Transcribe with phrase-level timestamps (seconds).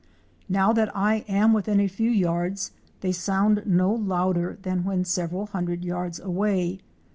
[0.49, 5.29] Now that I am within a few yards, they sound no louder than when sev
[5.29, 6.79] eral hundred yards away.